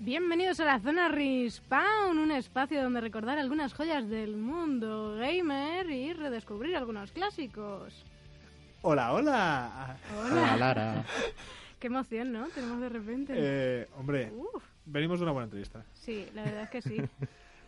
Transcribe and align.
Bienvenidos 0.00 0.58
a 0.58 0.64
la 0.64 0.80
zona 0.80 1.08
Respawn, 1.08 2.18
un 2.18 2.32
espacio 2.32 2.82
donde 2.82 3.00
recordar 3.00 3.38
algunas 3.38 3.74
joyas 3.74 4.08
del 4.08 4.36
mundo 4.36 5.14
gamer 5.14 5.88
y 5.90 6.12
redescubrir 6.12 6.76
algunos 6.76 7.12
clásicos. 7.12 8.04
Hola, 8.82 9.12
hola. 9.12 9.96
Hola, 10.18 10.56
Lara. 10.56 11.04
Qué 11.80 11.86
emoción, 11.88 12.32
¿no? 12.32 12.46
Tenemos 12.48 12.80
de 12.80 12.88
repente. 12.88 13.32
Eh, 13.36 13.88
hombre, 13.98 14.30
Uf, 14.32 14.62
venimos 14.86 15.18
de 15.18 15.24
una 15.24 15.32
buena 15.32 15.44
entrevista. 15.44 15.84
sí, 15.94 16.26
la 16.34 16.42
verdad 16.44 16.62
es 16.64 16.70
que 16.70 16.82
sí. 16.82 16.96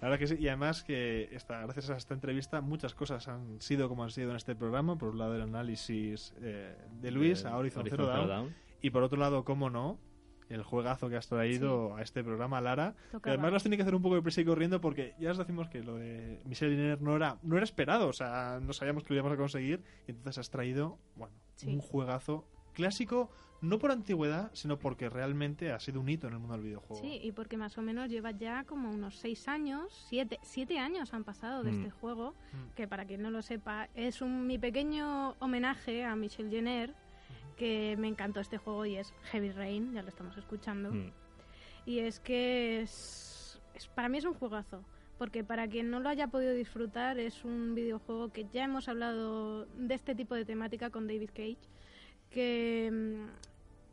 La 0.03 0.09
verdad 0.09 0.19
que 0.19 0.27
sí, 0.27 0.37
y 0.41 0.49
además 0.49 0.83
que 0.83 1.29
esta, 1.31 1.61
gracias 1.63 1.89
a 1.91 1.97
esta 1.97 2.13
entrevista 2.13 2.61
muchas 2.61 2.93
cosas 2.93 3.29
han 3.29 3.61
sido 3.61 3.89
como 3.89 4.03
han 4.03 4.11
sido 4.11 4.31
en 4.31 4.37
este 4.37 4.57
programa. 4.57 4.99
Por 4.99 5.11
un 5.11 5.19
lado 5.19 5.37
el 5.37 5.43
análisis 5.43 6.35
eh, 6.43 6.75
de 7.01 7.11
Luis 7.13 7.45
Eh, 7.45 7.47
a 7.47 7.57
Horizon, 7.57 7.83
Horizon 7.83 7.99
Zero 7.99 8.07
Dawn, 8.09 8.29
Dawn. 8.29 8.55
y 8.81 8.91
por 8.91 9.05
otro 9.05 9.17
lado, 9.17 9.45
cómo 9.45 9.71
no, 9.71 10.01
el 10.49 10.65
juegazo 10.65 11.09
que 11.09 11.15
has 11.17 11.29
traído 11.29 11.95
a 11.95 12.03
este 12.03 12.25
programa, 12.25 12.61
Lara. 12.61 12.97
Que 12.97 13.11
Tocaba. 13.13 13.35
además 13.35 13.53
las 13.53 13.63
tiene 13.63 13.77
que 13.77 13.83
hacer 13.85 13.95
un 13.95 14.03
poco 14.03 14.17
de 14.17 14.23
prisa 14.23 14.41
y 14.41 14.45
corriendo 14.45 14.81
porque 14.81 15.15
ya 15.21 15.31
os 15.31 15.39
decimos 15.39 15.69
que 15.69 15.85
lo 15.85 15.95
de 15.95 16.41
Michelle 16.47 16.75
Liner 16.75 17.01
no 17.01 17.15
era, 17.15 17.39
no 17.45 17.55
era 17.55 17.63
esperado, 17.63 18.09
o 18.09 18.13
sea, 18.13 18.59
no 18.61 18.73
sabíamos 18.73 19.05
que 19.05 19.11
lo 19.15 19.21
íbamos 19.21 19.35
a 19.35 19.37
conseguir 19.37 19.85
y 20.09 20.11
entonces 20.11 20.37
has 20.39 20.51
traído, 20.51 20.99
bueno, 21.15 21.33
Sí. 21.55 21.69
un 21.69 21.81
juegazo 21.81 22.45
clásico, 22.73 23.31
no 23.61 23.79
por 23.79 23.93
antigüedad, 23.93 24.51
sino 24.55 24.79
porque 24.79 25.09
realmente 25.09 25.71
ha 25.73 25.79
sido 25.79 26.01
un 26.01 26.09
hito 26.09 26.27
en 26.27 26.33
el 26.35 26.39
mundo 26.41 26.55
del 26.55 26.65
videojuego. 26.65 27.01
Sí, 27.03 27.21
y 27.23 27.31
porque 27.33 27.57
más 27.57 27.79
o 27.79 27.83
menos 27.83 28.09
lleva 28.11 28.33
ya 28.33 28.65
como 28.65 28.91
unos 28.91 29.17
seis 29.19 29.47
años, 29.47 29.93
siete, 30.09 30.39
siete 30.43 30.79
años 30.79 31.15
han 31.15 31.23
pasado 31.25 31.63
de 31.63 31.71
Mm. 31.73 31.79
este 31.79 31.91
juego, 31.93 32.35
Mm. 32.53 32.75
que 32.75 32.89
para 32.89 33.05
quien 33.05 33.23
no 33.23 33.31
lo 33.31 33.41
sepa, 33.43 33.89
es 33.95 34.21
un 34.21 34.47
mi 34.47 34.59
pequeño 34.59 35.37
homenaje 35.39 36.05
a 36.05 36.17
Michel 36.17 36.51
Jenner, 36.51 36.95
que 37.57 37.97
me 37.99 38.09
encantó 38.09 38.41
este 38.41 38.59
juego 38.59 38.85
y 38.87 38.97
es 38.97 39.13
Heavy 39.31 39.53
Rain, 39.53 39.93
ya 39.93 40.03
lo 40.03 40.09
estamos 40.09 40.37
escuchando. 40.37 40.91
Mm. 40.93 41.13
Y 41.87 41.99
es 42.01 42.19
que 42.19 42.81
es, 42.83 43.61
es- 43.75 43.87
para 43.89 44.09
mí 44.09 44.19
es 44.19 44.25
un 44.25 44.35
juegazo. 44.35 44.83
Porque 45.19 45.45
para 45.45 45.69
quien 45.69 45.89
no 45.89 46.01
lo 46.01 46.09
haya 46.09 46.27
podido 46.27 46.53
disfrutar, 46.53 47.21
es 47.21 47.45
un 47.45 47.77
videojuego 47.77 48.33
que 48.33 48.47
ya 48.53 48.65
hemos 48.65 48.89
hablado 48.89 49.67
de 49.67 49.95
este 49.95 50.17
tipo 50.17 50.35
de 50.35 50.45
temática 50.45 50.91
con 50.91 51.07
David 51.07 51.31
Cage. 51.33 51.59
Que 52.33 52.91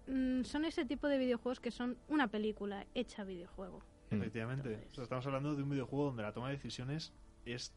mm, 0.07 0.39
mm, 0.39 0.43
son 0.45 0.65
ese 0.65 0.85
tipo 0.85 1.07
de 1.07 1.17
videojuegos 1.17 1.59
que 1.59 1.71
son 1.71 1.97
una 2.07 2.27
película 2.27 2.85
hecha 2.95 3.23
videojuego. 3.23 3.81
Efectivamente. 4.11 4.69
Entonces- 4.69 4.91
O 4.91 4.95
sea, 4.95 5.03
estamos 5.03 5.25
hablando 5.27 5.55
de 5.55 5.63
un 5.63 5.69
videojuego 5.69 6.05
donde 6.05 6.23
la 6.23 6.33
toma 6.33 6.47
de 6.49 6.55
decisiones 6.55 7.13
es, 7.45 7.73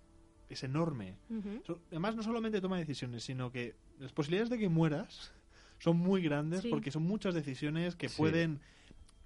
es 0.48 0.62
enorme. 0.64 1.16
Además, 1.90 2.16
no 2.16 2.22
solamente 2.22 2.60
toma 2.60 2.76
de 2.76 2.82
decisiones, 2.84 3.24
sino 3.24 3.50
que 3.52 3.74
las 3.98 4.12
posibilidades 4.12 4.50
de 4.50 4.58
que 4.58 4.68
mueras 4.68 5.32
son 5.78 5.96
muy 5.98 6.22
grandes 6.22 6.62
Sí. 6.62 6.68
porque 6.70 6.90
son 6.90 7.02
muchas 7.02 7.34
decisiones 7.34 7.96
que 7.96 8.08
Sí. 8.08 8.16
pueden... 8.16 8.60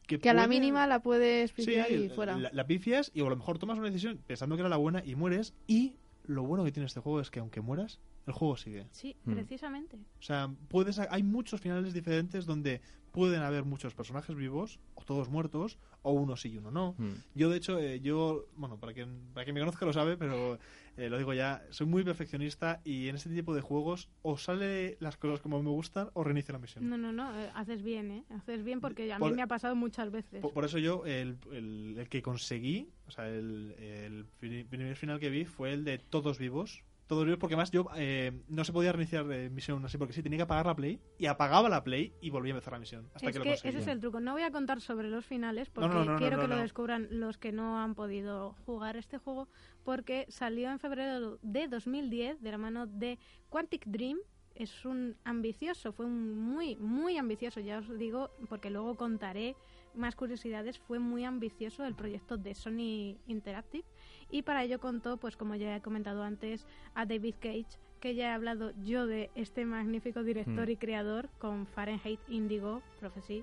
Que, 0.07 0.21
Que 0.21 0.31
a 0.31 0.35
la 0.35 0.47
mínima 0.47 0.87
la 0.87 1.01
puedes 1.03 1.51
Sí, 1.51 1.67
pillar 1.67 1.91
y 1.91 2.09
fuera. 2.11 2.39
La, 2.39 2.51
la 2.53 2.67
pifias 2.67 3.11
y 3.13 3.21
a 3.23 3.25
lo 3.29 3.35
mejor 3.37 3.59
tomas 3.59 3.77
una 3.77 3.89
decisión 3.89 4.19
pensando 4.25 4.55
que 4.55 4.61
era 4.61 4.69
la 4.69 4.77
buena 4.77 5.03
y 5.05 5.17
mueres. 5.17 5.53
Y 5.67 5.97
lo 6.29 6.43
bueno 6.45 6.65
que 6.65 6.73
tiene 6.73 6.87
este 6.87 7.01
juego 7.01 7.21
es 7.21 7.31
que 7.31 7.41
aunque 7.41 7.61
mueras, 7.61 8.01
el 8.27 8.33
juego 8.33 8.57
sigue. 8.57 8.87
Sí, 8.93 9.17
Mm. 9.25 9.33
precisamente. 9.35 9.97
O 9.97 10.23
sea, 10.23 10.53
puedes, 10.69 10.99
hay 10.99 11.23
muchos 11.23 11.61
finales 11.61 11.93
diferentes 11.95 12.45
donde 12.47 12.81
pueden 13.17 13.41
haber 13.41 13.65
muchos 13.65 13.95
personajes 13.95 14.37
vivos, 14.37 14.79
o 14.95 15.03
todos 15.03 15.31
muertos, 15.31 15.79
o 16.03 16.13
uno 16.13 16.37
sí 16.37 16.51
y 16.53 16.59
uno 16.59 16.71
no. 16.71 16.95
Mm. 16.99 17.13
Yo, 17.35 17.49
de 17.49 17.57
hecho, 17.57 17.79
eh, 17.81 17.99
yo, 18.03 18.45
bueno, 18.57 18.79
para 18.79 18.93
quien, 18.93 19.09
para 19.33 19.45
quien 19.45 19.55
me 19.55 19.61
conozca 19.61 19.87
lo 19.87 19.95
sabe, 19.95 20.19
pero 20.19 20.59
eh, 20.99 21.09
lo 21.09 21.17
digo 21.17 21.33
ya, 21.33 21.63
soy 21.71 21.87
muy 21.87 22.05
perfeccionista 22.05 22.83
y 22.85 23.09
en 23.09 23.17
este 23.17 23.31
tipo 23.31 23.55
de 23.55 23.63
juegos 23.63 24.11
o 24.21 24.37
sale 24.37 24.99
las 25.01 25.17
cosas 25.17 25.41
como 25.41 25.63
me 25.63 25.71
gustan 25.71 26.11
o 26.13 26.25
reinicio 26.25 26.53
la 26.53 26.59
misión. 26.59 26.87
No, 26.91 26.99
no, 26.99 27.11
no, 27.11 27.41
eh, 27.41 27.51
haces 27.55 27.83
bien, 27.83 28.11
¿eh? 28.11 28.25
Haces 28.29 28.63
bien 28.63 28.83
porque 28.83 29.11
a 29.11 29.17
mí 29.19 29.21
Por- 29.21 29.35
me 29.35 29.41
ha 29.41 29.47
pasado 29.47 29.75
muchas 29.75 30.11
veces. 30.11 30.43
Por, 30.43 30.53
por 30.53 30.67
eso 30.67 30.77
yo, 30.77 31.07
el, 31.07 31.39
el- 31.53 31.97
el 31.99 32.09
que 32.11 32.21
conseguí, 32.21 32.91
o 33.07 33.11
sea, 33.11 33.27
el, 33.31 33.73
el 33.79 34.27
pri- 34.39 34.65
primer 34.65 34.95
final 34.95 35.19
que 35.19 35.31
vi 35.31 35.47
fue 35.47 35.73
el 35.73 35.85
de 35.85 35.97
todos 35.97 36.39
vivos. 36.39 36.83
Todos 37.07 37.25
vivos, 37.25 37.39
porque 37.39 37.55
más 37.55 37.71
yo 37.71 37.87
eh, 37.97 38.33
no 38.49 38.65
se 38.65 38.73
podía 38.73 38.93
reiniciar 38.93 39.31
eh, 39.31 39.49
misión 39.49 39.85
así, 39.85 39.97
porque 39.97 40.13
sí, 40.13 40.23
tenía 40.23 40.39
que 40.39 40.43
apagar 40.43 40.67
la 40.67 40.75
play 40.75 41.01
y 41.19 41.27
apagaba 41.27 41.69
la 41.69 41.85
play 41.85 42.13
y 42.21 42.31
volvía 42.31 42.53
a 42.53 42.57
empezar 42.57 42.73
la 42.73 42.81
misión. 42.81 43.09
Hasta 43.15 43.29
es 43.29 43.33
que, 43.33 43.33
que, 43.33 43.39
lo 43.39 43.45
conseguí. 43.45 43.69
ese 43.69 43.79
es 43.79 43.87
el 43.87 44.01
truco. 44.01 44.19
No 44.19 44.33
voy 44.33 44.43
a 44.43 44.51
contar 44.51 44.81
sobre 44.81 45.09
los 45.09 45.25
finales 45.25 45.71
porque 45.71 45.95
no, 45.95 46.05
no, 46.05 46.17
quiero 46.17 46.41
que 46.41 46.49
lo 46.49 46.57
descubran 46.57 47.07
los 47.11 47.39
que 47.39 47.53
no 47.53 47.81
han 47.81 47.95
podido 47.95 48.57
jugar 48.67 48.97
este 48.97 49.19
juego 49.19 49.49
porque 49.85 50.27
salió 50.29 50.69
en 50.71 50.81
febrero 50.81 51.39
de 51.43 51.69
2010 51.69 52.43
de 52.43 52.51
la 52.51 52.59
mano 52.59 52.87
de 52.87 53.19
Quantic 53.51 53.87
Dream. 53.87 54.19
Es 54.57 54.85
un 54.85 55.17
ambicioso, 55.23 55.93
fue 55.93 56.07
un 56.07 56.35
muy, 56.35 56.77
muy 56.77 57.19
ambicioso, 57.19 57.61
ya 57.61 57.79
os 57.79 57.99
digo, 57.99 58.31
porque 58.49 58.71
luego 58.71 58.97
contaré 58.97 59.55
más 59.95 60.17
curiosidades. 60.17 60.79
Fue 60.79 60.99
muy 60.99 61.25
ambicioso 61.25 61.85
el 61.85 61.95
proyecto 61.95 62.37
de 62.37 62.55
Sony 62.55 63.19
Interactive 63.27 63.85
y 64.31 64.43
para 64.43 64.65
ello 64.65 64.81
contó, 64.81 65.17
pues 65.17 65.37
como 65.37 65.55
ya 65.55 65.77
he 65.77 65.81
comentado 65.83 66.23
antes, 66.23 66.67
a 66.95 67.07
David 67.07 67.35
Cage, 67.41 67.67
que 68.01 68.15
ya 68.15 68.31
he 68.31 68.33
hablado 68.33 68.73
yo 68.85 69.07
de 69.07 69.31
este 69.35 69.65
magnífico 69.65 70.23
director 70.23 70.69
Mm. 70.69 70.71
y 70.71 70.77
creador 70.77 71.29
con 71.39 71.67
Fahrenheit 71.67 72.21
Indigo 72.29 72.83
Prophecy. 73.01 73.43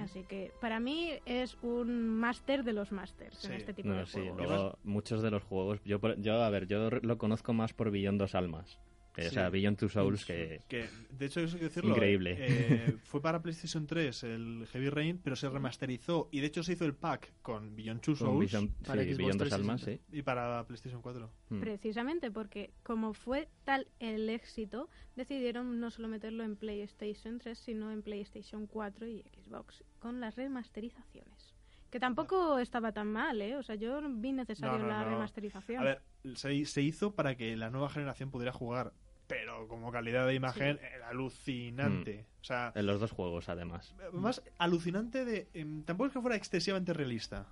Así 0.00 0.24
que 0.24 0.50
para 0.60 0.80
mí 0.80 1.10
es 1.24 1.56
un 1.62 2.08
máster 2.08 2.64
de 2.64 2.72
los 2.72 2.90
másters 2.90 3.44
en 3.44 3.52
este 3.52 3.72
tipo 3.72 3.90
No, 3.90 3.98
de 3.98 4.06
sí, 4.06 4.18
juegos. 4.18 4.38
luego 4.48 4.78
muchos 4.82 5.22
de 5.22 5.30
los 5.30 5.44
juegos, 5.44 5.80
yo, 5.84 6.00
yo 6.16 6.42
a 6.42 6.50
ver, 6.50 6.66
yo 6.66 6.90
lo 6.90 7.16
conozco 7.18 7.52
más 7.52 7.72
por 7.72 7.92
Beyond 7.92 8.18
Dos 8.18 8.34
Almas. 8.34 8.80
O 9.16 9.30
sea, 9.30 9.48
Beyond 9.50 9.78
Two 9.78 9.88
Souls, 9.88 10.24
que... 10.24 10.62
Que, 10.68 10.88
de 11.10 11.26
hecho, 11.26 11.40
eso 11.40 11.54
hay 11.54 11.60
que 11.60 11.64
decirlo. 11.66 11.90
Increíble. 11.90 12.36
eh, 12.38 12.96
fue 13.04 13.20
para 13.22 13.40
PlayStation 13.42 13.86
3 13.86 14.24
el 14.24 14.66
Heavy 14.72 14.88
Rain, 14.90 15.20
pero 15.22 15.36
se 15.36 15.48
remasterizó 15.48 16.28
y 16.32 16.40
de 16.40 16.46
hecho 16.46 16.62
se 16.62 16.72
hizo 16.72 16.84
el 16.84 16.94
pack 16.94 17.32
con 17.42 17.76
Beyond 17.76 18.00
Two 18.00 18.16
Souls 18.16 18.52
Beyond- 18.52 18.72
para 18.86 19.02
sí, 19.02 19.08
Xbox 19.10 19.18
Beyond 19.18 19.38
Dos 19.40 19.48
360 19.48 19.54
Almas, 19.56 19.80
sí. 19.82 20.00
y 20.18 20.22
para 20.22 20.66
PlayStation 20.66 21.00
4. 21.02 21.30
mm. 21.50 21.60
Precisamente 21.60 22.30
porque 22.30 22.72
como 22.82 23.12
fue 23.14 23.48
tal 23.64 23.86
el 24.00 24.28
éxito, 24.30 24.88
decidieron 25.16 25.78
no 25.80 25.90
solo 25.90 26.08
meterlo 26.08 26.42
en 26.44 26.56
PlayStation 26.56 27.38
3, 27.38 27.56
sino 27.58 27.90
en 27.92 28.02
PlayStation 28.02 28.66
4 28.66 29.06
y 29.06 29.22
Xbox, 29.44 29.84
con 30.00 30.20
las 30.20 30.34
remasterizaciones. 30.36 31.54
Que 31.90 32.00
tampoco 32.00 32.58
estaba 32.58 32.90
tan 32.90 33.06
mal, 33.12 33.40
¿eh? 33.40 33.56
O 33.56 33.62
sea, 33.62 33.76
yo 33.76 34.00
vi 34.16 34.32
necesario 34.32 34.78
No, 34.78 34.84
no, 34.84 34.88
la 34.90 35.04
no. 35.04 35.10
remasterización. 35.10 35.80
A 35.80 35.84
ver, 35.84 36.02
se, 36.34 36.64
se 36.64 36.82
hizo 36.82 37.14
para 37.14 37.36
que 37.36 37.56
la 37.56 37.70
nueva 37.70 37.88
generación 37.88 38.32
pudiera 38.32 38.50
jugar, 38.52 38.92
pero 39.26 39.66
como 39.68 39.90
calidad 39.90 40.26
de 40.26 40.34
imagen 40.34 40.78
era 40.94 41.08
alucinante. 41.08 42.26
O 42.40 42.44
sea, 42.44 42.72
En 42.74 42.86
los 42.86 43.00
dos 43.00 43.10
juegos, 43.10 43.48
además. 43.48 43.94
más 44.12 44.42
alucinante 44.58 45.24
de... 45.24 45.48
em, 45.54 45.82
tampoco 45.84 46.08
es 46.08 46.12
que 46.12 46.20
fuera 46.20 46.36
excesivamente 46.36 46.92
realista, 46.92 47.46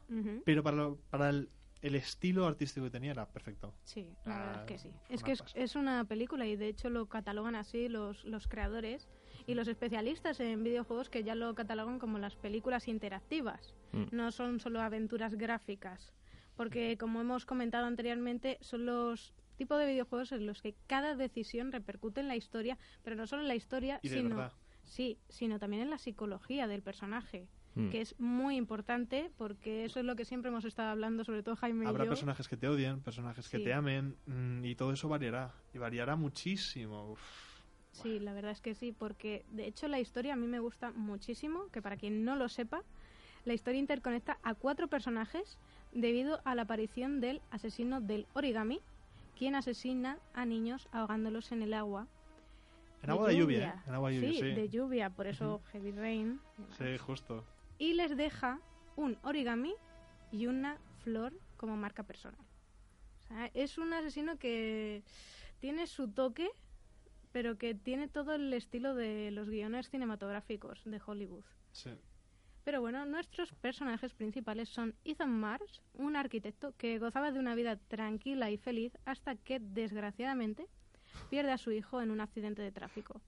pero 0.45 0.63
para, 0.63 0.77
lo- 0.77 0.99
para 1.11 1.31
el, 1.31 1.49
el 1.81 1.95
estilo 1.95 2.47
artístico 2.47 2.85
que 2.87 2.91
tenía 2.91 3.13
era 3.13 3.27
perfecto. 3.27 3.75
Sí, 3.85 4.15
la 4.27 4.39
verdad 4.39 4.61
es 4.61 4.67
que 4.67 4.79
sí. 4.79 4.91
Es 5.09 5.23
que 5.23 5.33
es, 5.33 5.43
es 5.55 5.75
una 5.77 6.05
película 6.05 6.47
y 6.47 6.57
de 6.57 6.69
hecho 6.69 6.91
lo 6.91 7.07
catalogan 7.07 7.55
así 7.55 7.89
los, 7.89 8.25
los 8.25 8.49
creadores 8.49 9.09
y 9.47 9.55
los 9.55 9.67
especialistas 9.67 10.39
en 10.41 10.63
videojuegos 10.63 11.09
que 11.09 11.25
ya 11.25 11.35
lo 11.35 11.55
catalogan 11.55 11.99
como 11.99 12.19
las 12.19 12.37
películas 12.37 12.87
interactivas. 12.87 13.75
Mm. 13.93 14.05
No 14.13 14.31
son 14.31 14.61
solo 14.61 14.81
aventuras 14.81 15.35
gráficas. 15.35 16.13
Porque 16.55 16.99
como 16.99 17.23
hemos 17.23 17.47
comentado 17.47 17.87
anteriormente, 17.87 18.59
son 18.61 18.85
los 18.85 19.33
tipos 19.57 19.79
de 19.79 19.87
videojuegos 19.87 20.33
en 20.33 20.47
los 20.47 20.63
que 20.63 20.75
cada 20.87 21.15
decisión 21.15 21.73
repercute 21.73 22.21
en 22.21 22.29
la 22.29 22.37
historia, 22.37 22.79
pero 23.03 23.17
no 23.17 23.27
solo 23.27 23.43
en 23.43 23.49
la 23.49 23.55
historia, 23.55 24.01
Y 24.03 24.09
sino, 24.09 24.37
verdad. 24.37 24.53
sí, 24.83 25.19
sino 25.29 25.59
también 25.59 25.83
en 25.83 25.91
la 25.91 25.99
psicología 25.99 26.67
del 26.67 26.83
personaje. 26.83 27.47
Mm. 27.75 27.89
Que 27.89 28.03
es 28.03 28.15
muy 28.21 28.57
importante 28.57 29.31
porque 29.39 29.87
eso 29.87 29.99
es 30.01 30.05
lo 30.05 30.15
que 30.15 30.27
siempre 30.27 30.51
hemos 30.51 30.67
estado 30.67 30.91
hablando, 30.91 31.25
sobre 31.25 31.43
todo 31.43 31.57
Jaime 31.57 31.87
Habrá 31.87 32.05
y 32.05 32.07
yo. 32.07 32.11
personajes 32.11 32.47
que 32.47 32.59
te 32.59 32.69
odien, 32.69 33.01
personajes 33.01 33.49
que 33.49 33.59
te 33.61 33.73
amen, 33.73 34.15
mm, 34.27 34.63
y 34.67 34.75
todo 34.75 34.93
eso 34.93 35.09
variará. 35.09 35.55
Y 35.73 35.79
variará 35.79 36.15
muchísimo. 36.17 37.13
Uf. 37.13 37.21
Sí, 37.93 38.19
la 38.21 38.33
verdad 38.35 38.51
es 38.53 38.61
que 38.61 38.75
sí, 38.75 38.93
porque 38.93 39.45
de 39.51 39.67
hecho 39.67 39.89
la 39.89 40.01
historia 40.01 40.35
a 40.35 40.37
mí 40.37 40.47
me 40.47 40.61
gusta 40.61 40.93
muchísimo, 40.93 41.69
que 41.73 41.81
para 41.81 41.97
quien 41.97 42.25
no 42.25 42.37
lo 42.37 42.49
sepa, 42.51 42.83
la 43.45 43.55
historia 43.55 43.79
interconecta 43.81 44.39
a 44.43 44.55
cuatro 44.55 44.89
personajes 44.89 45.59
debido 45.93 46.41
a 46.45 46.55
la 46.55 46.63
aparición 46.63 47.21
del 47.21 47.41
asesino 47.51 48.01
del 48.01 48.27
origami, 48.35 48.81
quien 49.43 49.57
asesina 49.57 50.21
a 50.35 50.47
niños 50.47 50.89
ahogándolos 50.93 51.51
en 51.51 51.63
el 51.63 51.75
agua. 51.75 52.07
En 53.03 53.11
agua 53.11 53.27
de 53.27 53.37
lluvia, 53.39 53.71
¿eh? 53.71 53.83
En 53.89 53.95
agua 53.95 54.11
de 54.11 54.15
lluvia, 54.15 54.31
sí, 54.31 54.39
sí. 54.39 54.55
de 54.55 54.69
lluvia, 54.69 55.11
por 55.11 55.27
eso 55.27 55.61
Heavy 55.73 55.91
Rain. 55.91 56.41
Sí, 56.79 56.97
justo. 56.97 57.45
Y 57.77 57.95
les 57.95 58.17
deja 58.17 58.61
un 58.95 59.19
origami 59.25 59.75
y 60.31 60.47
una 60.47 60.79
flor 61.03 61.33
como 61.57 61.77
marca 61.77 62.05
personal. 62.05 62.39
O 63.19 63.23
sea, 63.27 63.51
es 63.53 63.79
un 63.79 63.93
asesino 63.93 64.39
que 64.39 65.03
tiene 65.59 65.89
su 65.89 66.07
toque, 66.07 66.49
pero 67.33 67.59
que 67.59 67.75
tiene 67.75 68.07
todo 68.07 68.37
el 68.37 68.55
estilo 68.55 68.95
de 68.95 69.33
los 69.33 69.49
guiones 69.49 69.91
cinematográficos 69.91 70.85
de 70.85 71.01
Hollywood. 71.05 71.43
Sí. 71.73 71.91
Pero 72.65 72.81
bueno, 72.81 73.05
nuestros 73.07 73.53
personajes 73.55 74.13
principales 74.15 74.69
son 74.69 74.95
Ethan 75.05 75.39
Mars, 75.41 75.83
un 75.95 76.17
arquitecto 76.17 76.75
que 76.77 76.99
gozaba 76.99 77.33
de 77.33 77.41
una 77.41 77.55
vida 77.55 77.77
tranquila 77.89 78.51
y 78.51 78.57
feliz 78.57 78.93
hasta 79.05 79.35
que, 79.35 79.59
desgraciadamente, 79.59 80.69
pierde 81.29 81.53
a 81.53 81.59
su 81.59 81.73
hijo 81.73 82.01
en 82.01 82.11
un 82.11 82.21
accidente 82.21 82.63
de 82.63 82.71
tráfico. 82.71 83.21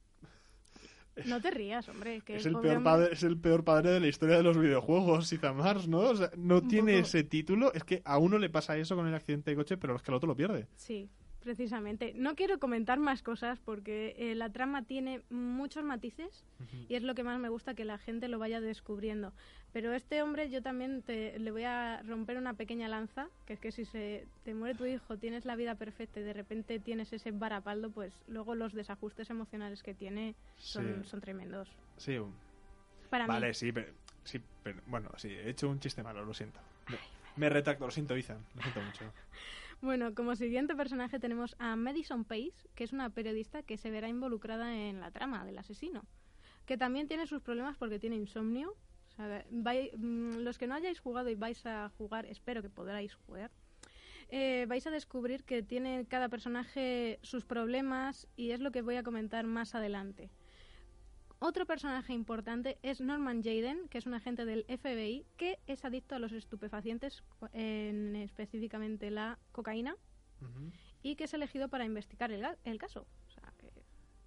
No 1.26 1.40
te 1.40 1.50
rías, 1.50 1.88
hombre. 1.88 2.22
Que 2.22 2.36
Es 2.36 2.46
el, 2.46 2.58
peor 2.58 2.82
padre, 2.82 3.08
es 3.12 3.22
el 3.22 3.38
peor 3.38 3.64
padre 3.64 3.90
de 3.90 4.00
la 4.00 4.08
historia 4.08 4.36
de 4.36 4.42
los 4.42 4.58
videojuegos, 4.58 5.32
Ethan 5.32 5.56
Mars, 5.56 5.86
¿no? 5.86 6.00
O 6.00 6.16
sea, 6.16 6.30
no 6.36 6.62
tiene 6.62 6.92
poco. 6.94 7.06
ese 7.06 7.24
título. 7.24 7.72
Es 7.72 7.84
que 7.84 8.02
a 8.04 8.18
uno 8.18 8.38
le 8.38 8.50
pasa 8.50 8.76
eso 8.76 8.96
con 8.96 9.06
el 9.06 9.14
accidente 9.14 9.50
de 9.50 9.56
coche, 9.56 9.76
pero 9.76 9.94
es 9.94 10.02
que 10.02 10.10
al 10.10 10.16
otro 10.16 10.26
lo 10.28 10.36
pierde. 10.36 10.66
Sí, 10.74 11.08
precisamente. 11.44 12.12
No 12.16 12.34
quiero 12.34 12.58
comentar 12.58 12.98
más 12.98 13.22
cosas 13.22 13.60
porque 13.60 14.16
eh, 14.18 14.34
la 14.34 14.50
trama 14.50 14.82
tiene 14.82 15.22
muchos 15.30 15.84
matices 15.84 16.44
y 16.88 16.94
es 16.96 17.02
lo 17.02 17.14
que 17.14 17.22
más 17.22 17.38
me 17.38 17.48
gusta 17.48 17.74
que 17.74 17.84
la 17.84 17.98
gente 17.98 18.26
lo 18.28 18.38
vaya 18.38 18.60
descubriendo. 18.60 19.32
Pero 19.72 19.92
este 19.92 20.22
hombre 20.22 20.50
yo 20.50 20.62
también 20.62 21.02
te, 21.02 21.38
le 21.38 21.50
voy 21.50 21.64
a 21.64 22.02
romper 22.02 22.36
una 22.38 22.54
pequeña 22.54 22.88
lanza, 22.88 23.28
que 23.46 23.52
es 23.52 23.60
que 23.60 23.70
si 23.72 23.84
se 23.84 24.26
te 24.44 24.54
muere 24.54 24.74
tu 24.74 24.86
hijo, 24.86 25.16
tienes 25.18 25.44
la 25.44 25.54
vida 25.56 25.74
perfecta 25.76 26.20
y 26.20 26.24
de 26.24 26.32
repente 26.32 26.78
tienes 26.80 27.12
ese 27.12 27.30
varapaldo, 27.30 27.90
pues 27.90 28.12
luego 28.26 28.54
los 28.54 28.72
desajustes 28.72 29.30
emocionales 29.30 29.82
que 29.82 29.94
tiene 29.94 30.34
son, 30.58 31.04
Sí. 31.04 31.10
son 31.10 31.20
tremendos. 31.20 31.68
Sí, 31.98 32.18
Para 33.10 33.26
vale, 33.26 33.48
mí. 33.48 33.54
sí, 33.54 33.70
pero, 33.72 33.92
sí, 34.24 34.40
pero 34.62 34.80
bueno, 34.86 35.10
sí, 35.16 35.28
he 35.28 35.50
hecho 35.50 35.68
un 35.68 35.78
chiste 35.80 36.02
malo, 36.02 36.24
lo 36.24 36.34
siento. 36.34 36.58
Me, 36.88 36.98
me 37.36 37.48
retracto, 37.48 37.84
lo 37.84 37.90
siento, 37.90 38.14
Ethan, 38.16 38.38
lo 38.54 38.62
siento 38.62 38.80
mucho. 38.82 39.04
Bueno, 39.84 40.14
como 40.14 40.34
siguiente 40.34 40.74
personaje 40.74 41.20
tenemos 41.20 41.54
a 41.58 41.76
Madison 41.76 42.24
Pace, 42.24 42.54
que 42.74 42.84
es 42.84 42.94
una 42.94 43.10
periodista 43.10 43.62
que 43.62 43.76
se 43.76 43.90
verá 43.90 44.08
involucrada 44.08 44.74
en 44.74 44.98
la 44.98 45.10
trama 45.10 45.44
del 45.44 45.58
asesino, 45.58 46.06
que 46.64 46.78
también 46.78 47.06
tiene 47.06 47.26
sus 47.26 47.42
problemas 47.42 47.76
porque 47.76 47.98
tiene 47.98 48.16
insomnio. 48.16 48.70
O 48.70 49.12
sea, 49.14 49.44
mm, 49.50 50.38
los 50.38 50.56
que 50.56 50.66
no 50.66 50.74
hayáis 50.74 51.00
jugado 51.00 51.28
y 51.28 51.34
vais 51.34 51.66
a 51.66 51.90
jugar, 51.98 52.24
espero 52.24 52.62
que 52.62 52.70
podráis 52.70 53.14
jugar, 53.14 53.50
eh, 54.30 54.64
vais 54.70 54.86
a 54.86 54.90
descubrir 54.90 55.44
que 55.44 55.62
tiene 55.62 56.06
cada 56.08 56.30
personaje 56.30 57.18
sus 57.20 57.44
problemas 57.44 58.26
y 58.36 58.52
es 58.52 58.60
lo 58.60 58.70
que 58.70 58.80
voy 58.80 58.96
a 58.96 59.02
comentar 59.02 59.44
más 59.44 59.74
adelante. 59.74 60.30
Otro 61.46 61.66
personaje 61.66 62.14
importante 62.14 62.78
es 62.82 63.02
Norman 63.02 63.42
Jaden, 63.42 63.86
que 63.90 63.98
es 63.98 64.06
un 64.06 64.14
agente 64.14 64.46
del 64.46 64.64
FBI 64.64 65.26
que 65.36 65.58
es 65.66 65.84
adicto 65.84 66.14
a 66.14 66.18
los 66.18 66.32
estupefacientes, 66.32 67.22
en, 67.52 68.16
específicamente 68.16 69.10
la 69.10 69.38
cocaína, 69.52 69.94
y 71.02 71.16
que 71.16 71.24
es 71.24 71.34
elegido 71.34 71.68
para 71.68 71.84
investigar 71.84 72.32
el, 72.32 72.46
el 72.64 72.78
caso. 72.78 73.06
O 73.26 73.30
sea, 73.30 73.52
que 73.58 73.70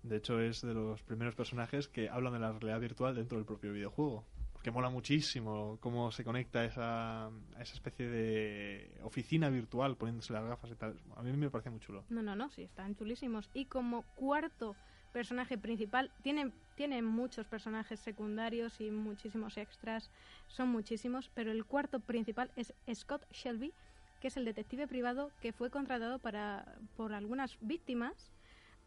De 0.03 0.17
hecho, 0.17 0.39
es 0.39 0.61
de 0.61 0.75
los 0.75 1.01
primeros 1.01 1.33
personajes 1.33 1.87
que 1.87 2.07
hablan 2.07 2.33
de 2.33 2.39
la 2.39 2.51
realidad 2.51 2.81
virtual 2.81 3.15
dentro 3.15 3.39
del 3.39 3.47
propio 3.47 3.73
videojuego. 3.73 4.23
Porque 4.53 4.69
mola 4.69 4.91
muchísimo 4.91 5.79
cómo 5.79 6.11
se 6.11 6.23
conecta 6.23 6.65
esa, 6.65 7.29
a 7.29 7.61
esa 7.61 7.73
especie 7.73 8.07
de 8.07 8.99
oficina 9.01 9.49
virtual 9.49 9.97
poniéndose 9.97 10.33
las 10.33 10.43
gafas 10.43 10.69
y 10.69 10.75
tal. 10.75 11.01
A 11.15 11.23
mí 11.23 11.35
me 11.35 11.49
parece 11.49 11.71
muy 11.71 11.79
chulo. 11.79 12.05
No, 12.09 12.21
no, 12.21 12.35
no, 12.35 12.51
sí, 12.51 12.61
están 12.61 12.95
chulísimos. 12.95 13.49
Y 13.55 13.65
como 13.65 14.03
cuarto 14.15 14.75
personaje 15.17 15.57
principal, 15.57 16.11
tiene, 16.21 16.51
tiene 16.75 17.01
muchos 17.01 17.47
personajes 17.47 17.99
secundarios 17.99 18.79
y 18.79 18.91
muchísimos 18.91 19.57
extras, 19.57 20.11
son 20.45 20.69
muchísimos, 20.69 21.31
pero 21.33 21.51
el 21.51 21.65
cuarto 21.65 21.99
principal 21.99 22.51
es 22.55 22.71
Scott 22.93 23.25
Shelby, 23.31 23.73
que 24.21 24.27
es 24.27 24.37
el 24.37 24.45
detective 24.45 24.87
privado 24.87 25.31
que 25.41 25.53
fue 25.53 25.71
contratado 25.71 26.19
para, 26.19 26.77
por 26.95 27.13
algunas 27.13 27.57
víctimas 27.61 28.31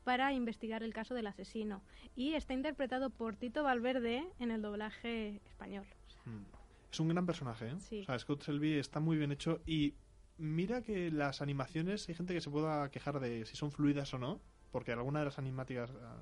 para 0.04 0.32
investigar 0.32 0.84
el 0.84 0.94
caso 0.94 1.14
del 1.14 1.26
asesino. 1.26 1.82
Y 2.14 2.34
está 2.34 2.54
interpretado 2.54 3.10
por 3.10 3.34
Tito 3.34 3.64
Valverde 3.64 4.24
en 4.38 4.52
el 4.52 4.62
doblaje 4.62 5.40
español. 5.46 5.84
O 6.06 6.10
sea, 6.10 6.22
Mm. 6.26 6.46
Es 6.92 7.00
un 7.00 7.08
gran 7.08 7.26
personaje, 7.26 7.70
¿eh? 7.70 7.74
Sí. 7.78 8.00
O 8.02 8.04
sea, 8.04 8.18
Scott 8.18 8.42
Selby 8.42 8.74
está 8.74 9.00
muy 9.00 9.16
bien 9.16 9.32
hecho 9.32 9.60
y 9.66 9.94
mira 10.38 10.82
que 10.82 11.10
las 11.10 11.42
animaciones, 11.42 12.08
hay 12.08 12.14
gente 12.14 12.34
que 12.34 12.40
se 12.40 12.50
pueda 12.50 12.88
quejar 12.90 13.18
de 13.18 13.44
si 13.46 13.56
son 13.56 13.72
fluidas 13.72 14.12
o 14.14 14.18
no, 14.18 14.40
porque 14.70 14.92
alguna 14.92 15.20
de 15.20 15.24
las 15.26 15.38
animáticas, 15.38 15.90
ah, 15.90 16.16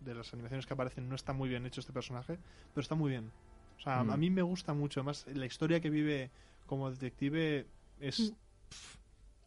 de 0.00 0.14
las 0.14 0.32
animaciones 0.32 0.66
que 0.66 0.74
aparecen 0.74 1.08
no 1.08 1.14
está 1.14 1.32
muy 1.32 1.48
bien 1.48 1.66
hecho 1.66 1.80
este 1.80 1.92
personaje, 1.92 2.38
pero 2.72 2.82
está 2.82 2.94
muy 2.94 3.10
bien. 3.10 3.32
O 3.78 3.80
sea, 3.80 4.04
Mm. 4.04 4.10
a 4.10 4.16
mí 4.16 4.30
me 4.30 4.42
gusta 4.42 4.72
mucho. 4.74 5.00
Además, 5.00 5.26
la 5.34 5.46
historia 5.46 5.80
que 5.80 5.90
vive 5.90 6.30
como 6.66 6.90
detective 6.90 7.66
es, 8.00 8.20
Mm. 8.32 8.34
pf, 8.68 8.98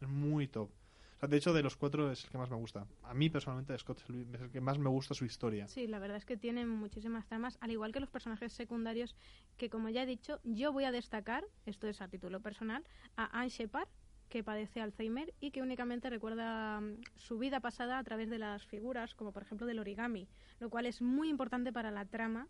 es 0.02 0.08
muy 0.08 0.48
top. 0.48 0.70
O 0.70 1.20
sea, 1.20 1.28
de 1.28 1.36
hecho, 1.38 1.52
de 1.52 1.62
los 1.64 1.76
cuatro 1.76 2.10
es 2.12 2.24
el 2.24 2.30
que 2.32 2.38
más 2.38 2.50
me 2.50 2.56
gusta. 2.56 2.88
A 3.04 3.14
mí, 3.14 3.30
personalmente, 3.30 3.78
Scott 3.78 4.02
es 4.34 4.42
el 4.42 4.50
que 4.52 4.62
más 4.62 4.78
me 4.80 4.88
gusta 4.90 5.14
su 5.14 5.26
historia. 5.26 5.68
Sí, 5.68 5.86
la 5.86 6.00
verdad 6.00 6.16
es 6.16 6.26
que 6.26 6.38
tienen 6.38 6.70
muchísimas 6.70 7.26
tramas, 7.28 7.58
al 7.60 7.72
igual 7.72 7.92
que 7.92 8.00
los 8.00 8.10
personajes 8.10 8.54
secundarios, 8.54 9.16
que 9.58 9.70
como 9.70 9.90
ya 9.90 10.04
he 10.04 10.06
dicho, 10.06 10.40
yo 10.46 10.72
voy 10.72 10.86
a 10.86 10.92
destacar, 10.94 11.44
esto 11.66 11.88
es 11.88 12.00
a 12.02 12.08
título 12.08 12.40
personal, 12.40 12.86
a 13.18 13.38
Anne 13.38 13.50
Shepard, 13.50 13.90
que 14.30 14.44
padece 14.44 14.80
Alzheimer 14.80 15.34
y 15.40 15.52
que 15.52 15.62
únicamente 15.62 16.10
recuerda 16.10 16.80
mm, 16.80 17.02
su 17.16 17.38
vida 17.40 17.60
pasada 17.60 17.98
a 17.98 18.04
través 18.04 18.30
de 18.30 18.40
las 18.40 18.66
figuras, 18.66 19.16
como 19.16 19.32
por 19.32 19.44
ejemplo 19.44 19.68
del 19.68 19.80
origami, 19.80 20.28
lo 20.60 20.70
cual 20.70 20.86
es 20.86 21.02
muy 21.02 21.30
importante 21.30 21.74
para 21.74 21.92
la 21.92 22.06
trama. 22.06 22.48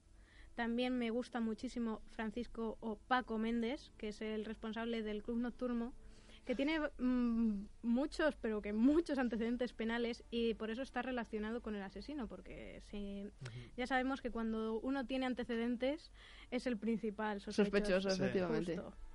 También 0.56 0.98
me 0.98 1.10
gusta 1.10 1.40
muchísimo 1.40 2.02
Francisco 2.12 2.78
o 2.82 2.98
Paco 2.98 3.38
Méndez, 3.38 3.92
que 3.98 4.10
es 4.10 4.22
el 4.22 4.44
responsable 4.44 5.02
del 5.04 5.24
Club 5.24 5.38
Nocturno, 5.38 5.94
que 6.46 6.56
tiene 6.56 6.80
mm, 6.98 7.66
muchos, 7.84 8.36
pero 8.36 8.62
que 8.62 8.74
muchos 8.74 9.20
antecedentes 9.20 9.72
penales 9.72 10.24
y 10.32 10.56
por 10.56 10.72
eso 10.72 10.82
está 10.82 11.02
relacionado 11.02 11.62
con 11.62 11.76
el 11.76 11.82
asesino, 11.84 12.28
porque 12.28 12.82
si, 12.90 13.24
ya 13.78 13.88
sabemos 13.88 14.20
que 14.22 14.32
cuando 14.32 14.80
uno 14.80 15.06
tiene 15.06 15.28
antecedentes 15.28 16.12
es 16.52 16.66
el 16.68 16.78
principal 16.78 17.40
sospechoso. 17.40 17.64
Sospechoso, 17.64 18.10
efectivamente. 18.10 18.78
Justo. 18.78 19.09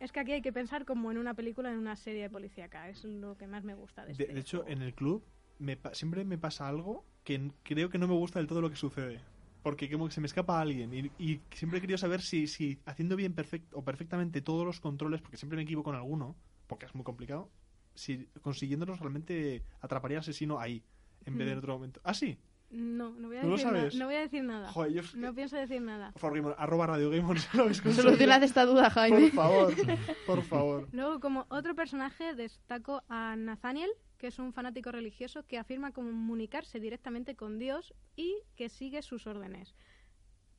Es 0.00 0.12
que 0.12 0.20
aquí 0.20 0.32
hay 0.32 0.42
que 0.42 0.52
pensar 0.52 0.84
como 0.86 1.10
en 1.10 1.18
una 1.18 1.34
película, 1.34 1.70
en 1.70 1.78
una 1.78 1.94
serie 1.94 2.22
de 2.22 2.30
policíaca. 2.30 2.88
Es 2.88 3.04
lo 3.04 3.36
que 3.36 3.46
más 3.46 3.64
me 3.64 3.74
gusta 3.74 4.02
de 4.04 4.14
De, 4.14 4.24
este 4.24 4.34
de 4.34 4.40
hecho, 4.40 4.66
en 4.66 4.82
el 4.82 4.94
club 4.94 5.22
me 5.58 5.76
pa- 5.76 5.94
siempre 5.94 6.24
me 6.24 6.38
pasa 6.38 6.66
algo 6.66 7.04
que 7.22 7.52
creo 7.62 7.90
que 7.90 7.98
no 7.98 8.08
me 8.08 8.14
gusta 8.14 8.38
del 8.38 8.48
todo 8.48 8.62
lo 8.62 8.70
que 8.70 8.76
sucede. 8.76 9.20
Porque 9.62 9.90
como 9.90 10.06
que 10.08 10.14
se 10.14 10.22
me 10.22 10.26
escapa 10.26 10.58
alguien 10.58 10.94
y, 10.94 11.12
y 11.22 11.42
siempre 11.54 11.78
he 11.78 11.80
querido 11.82 11.98
saber 11.98 12.22
si, 12.22 12.46
si 12.46 12.80
haciendo 12.86 13.14
bien 13.14 13.34
perfecto 13.34 13.76
o 13.76 13.84
perfectamente 13.84 14.40
todos 14.40 14.64
los 14.64 14.80
controles, 14.80 15.20
porque 15.20 15.36
siempre 15.36 15.56
me 15.58 15.64
equivoco 15.64 15.90
en 15.90 15.96
alguno, 15.96 16.34
porque 16.66 16.86
es 16.86 16.94
muy 16.94 17.04
complicado, 17.04 17.50
si 17.94 18.24
consiguiéndolos 18.40 19.00
realmente 19.00 19.62
atraparía 19.80 20.16
al 20.16 20.20
asesino 20.20 20.58
ahí, 20.58 20.82
en 21.26 21.36
vez 21.36 21.44
de 21.46 21.52
en 21.52 21.58
Mm. 21.58 21.60
otro 21.60 21.74
momento. 21.74 22.00
Ah, 22.04 22.14
sí. 22.14 22.38
No, 22.70 23.10
no 23.10 23.28
voy 23.28 23.36
a 23.38 23.42
¿No 23.42 23.48
lo 23.48 23.56
decir 23.56 23.66
nada. 23.66 23.78
sabes? 23.80 23.94
No 23.96 24.04
voy 24.06 24.14
a 24.14 24.20
decir 24.20 24.44
nada. 24.44 24.68
Joder, 24.72 24.92
yo... 24.92 25.02
No 25.16 25.34
pienso 25.34 25.56
decir 25.56 25.80
nada. 25.82 26.12
Por 26.12 26.20
favor, 26.20 26.36
Game 26.36 26.48
On- 26.50 26.54
arroba 26.56 26.86
Radio 26.86 27.10
Game 27.10 27.24
On, 27.28 27.36
si 27.38 27.56
lo 27.56 27.64
habéis. 27.64 27.78
Solucionad 27.78 28.42
esta 28.44 28.64
duda, 28.64 28.84
Por 28.84 28.92
Jaime. 28.92 29.30
favor, 29.30 29.74
por 30.26 30.42
favor. 30.42 30.88
Luego, 30.92 31.18
como 31.20 31.46
otro 31.48 31.74
personaje, 31.74 32.34
destaco 32.34 33.02
a 33.08 33.34
Nathaniel, 33.36 33.90
que 34.18 34.28
es 34.28 34.38
un 34.38 34.52
fanático 34.52 34.92
religioso 34.92 35.44
que 35.46 35.58
afirma 35.58 35.92
comunicarse 35.92 36.78
directamente 36.78 37.34
con 37.34 37.58
Dios 37.58 37.92
y 38.16 38.36
que 38.54 38.68
sigue 38.68 39.02
sus 39.02 39.26
órdenes. 39.26 39.74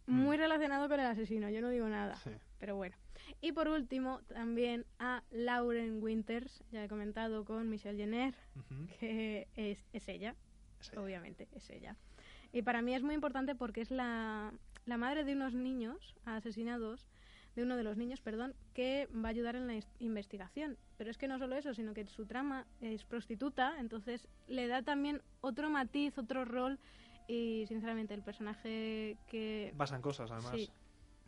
Muy 0.07 0.35
relacionado 0.35 0.89
con 0.89 0.99
el 0.99 1.05
asesino, 1.05 1.49
yo 1.49 1.61
no 1.61 1.69
digo 1.69 1.87
nada, 1.87 2.15
Sí. 2.17 2.31
pero 2.59 2.75
bueno. 2.75 2.97
Y 3.39 3.51
por 3.53 3.69
último, 3.69 4.19
también 4.27 4.85
a 4.99 5.23
Lauren 5.31 6.01
Winters, 6.03 6.63
ya 6.71 6.83
he 6.83 6.87
comentado 6.89 7.45
con 7.45 7.69
Michelle 7.69 7.97
Jenner, 7.97 8.35
que 8.99 9.47
es, 9.55 9.77
es 9.93 10.07
ella, 10.09 10.35
Obviamente, 10.97 11.47
es 11.53 11.69
ella. 11.69 11.95
Y 12.53 12.61
para 12.63 12.81
mí 12.81 12.93
es 12.93 13.03
muy 13.03 13.15
importante 13.15 13.55
porque 13.55 13.81
es 13.81 13.91
la, 13.91 14.53
la 14.85 14.97
madre 14.97 15.23
de 15.23 15.33
unos 15.33 15.53
niños 15.53 16.15
asesinados, 16.25 17.07
de 17.55 17.63
uno 17.63 17.75
de 17.75 17.83
los 17.83 17.97
niños, 17.97 18.21
perdón, 18.21 18.53
que 18.73 19.07
va 19.13 19.29
a 19.29 19.31
ayudar 19.31 19.55
en 19.55 19.67
la 19.67 19.79
investigación. 19.99 20.77
Pero 20.97 21.09
es 21.09 21.17
que 21.17 21.27
no 21.27 21.37
solo 21.39 21.55
eso, 21.55 21.73
sino 21.73 21.93
que 21.93 22.05
su 22.07 22.25
trama 22.25 22.65
es 22.79 23.03
prostituta, 23.03 23.79
entonces 23.79 24.27
le 24.47 24.67
da 24.67 24.81
también 24.81 25.21
otro 25.41 25.69
matiz, 25.69 26.17
otro 26.17 26.45
rol. 26.45 26.79
Y 27.27 27.65
sinceramente, 27.67 28.13
el 28.13 28.23
personaje 28.23 29.17
que. 29.27 29.73
Pasan 29.77 30.01
cosas, 30.01 30.31
además. 30.31 30.53
Sí, 30.55 30.69